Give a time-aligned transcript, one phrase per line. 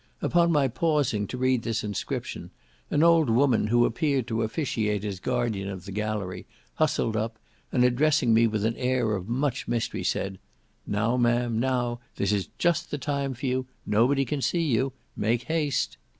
[0.19, 2.49] Upon my pausing to read this inscription,
[2.89, 7.37] an old woman who appeared to officiate as guardian of the gallery, hustled up,
[7.71, 10.39] and addressing me with an air of much mystery, said,
[10.87, 15.99] "Now, ma'am, now; this is just the time for you—nobody can see you—make haste."